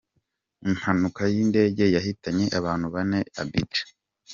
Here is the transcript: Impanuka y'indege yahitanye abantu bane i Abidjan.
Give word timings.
Impanuka 0.67 1.21
y'indege 1.33 1.83
yahitanye 1.95 2.45
abantu 2.59 2.85
bane 2.93 3.19
i 3.25 3.27
Abidjan. 3.41 3.89